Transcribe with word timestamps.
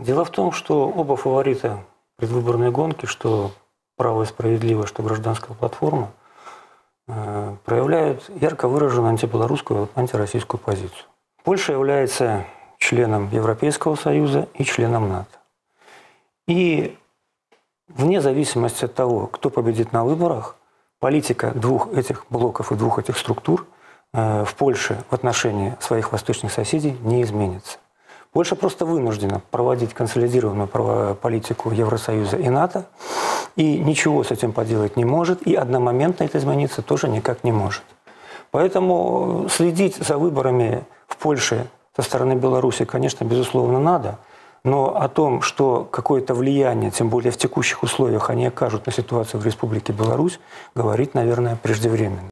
Дело 0.00 0.24
в 0.24 0.30
том, 0.30 0.52
что 0.52 0.88
оба 0.88 1.16
фаворита 1.16 1.78
предвыборной 2.16 2.70
гонки, 2.70 3.06
что 3.06 3.52
«Право 3.96 4.22
и 4.22 4.26
справедливо», 4.26 4.86
что 4.86 5.02
«Гражданская 5.02 5.54
платформа», 5.54 6.10
э, 7.06 7.56
проявляют 7.64 8.30
ярко 8.40 8.66
выраженную 8.66 9.10
антибелорусскую, 9.10 9.90
антироссийскую 9.94 10.58
позицию. 10.58 11.04
Польша 11.44 11.72
является 11.72 12.46
членом 12.78 13.28
Европейского 13.30 13.94
Союза 13.94 14.48
и 14.54 14.64
членом 14.64 15.10
НАТО. 15.10 15.38
И 16.48 16.96
вне 17.88 18.22
зависимости 18.22 18.86
от 18.86 18.94
того, 18.94 19.26
кто 19.26 19.50
победит 19.50 19.92
на 19.92 20.04
выборах, 20.04 20.56
политика 20.98 21.50
двух 21.50 21.92
этих 21.92 22.24
блоков 22.30 22.72
и 22.72 22.74
двух 22.74 22.98
этих 22.98 23.18
структур 23.18 23.66
э, 24.14 24.44
в 24.44 24.54
Польше 24.54 25.04
в 25.10 25.14
отношении 25.14 25.76
своих 25.78 26.12
восточных 26.12 26.52
соседей 26.52 26.96
не 27.02 27.22
изменится. 27.22 27.78
Польша 28.32 28.54
просто 28.54 28.86
вынуждена 28.86 29.42
проводить 29.50 29.92
консолидированную 29.92 30.68
политику 31.16 31.70
Евросоюза 31.70 32.36
и 32.36 32.48
НАТО, 32.48 32.86
и 33.56 33.78
ничего 33.78 34.22
с 34.22 34.30
этим 34.30 34.52
поделать 34.52 34.96
не 34.96 35.04
может, 35.04 35.42
и 35.42 35.54
одномоментно 35.54 36.24
это 36.24 36.38
измениться 36.38 36.82
тоже 36.82 37.08
никак 37.08 37.42
не 37.42 37.50
может. 37.50 37.82
Поэтому 38.52 39.46
следить 39.48 39.96
за 39.96 40.16
выборами 40.16 40.84
в 41.08 41.16
Польше 41.16 41.66
со 41.96 42.02
стороны 42.02 42.34
Беларуси, 42.34 42.84
конечно, 42.84 43.24
безусловно, 43.24 43.80
надо, 43.80 44.18
но 44.62 44.94
о 44.96 45.08
том, 45.08 45.40
что 45.40 45.88
какое-то 45.90 46.34
влияние, 46.34 46.90
тем 46.90 47.08
более 47.08 47.32
в 47.32 47.36
текущих 47.36 47.82
условиях, 47.82 48.28
они 48.28 48.46
окажут 48.46 48.86
на 48.86 48.92
ситуацию 48.92 49.40
в 49.40 49.46
Республике 49.46 49.92
Беларусь, 49.92 50.38
говорить, 50.74 51.14
наверное, 51.14 51.56
преждевременно. 51.56 52.28